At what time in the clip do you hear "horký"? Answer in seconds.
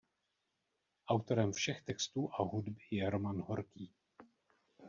3.41-3.93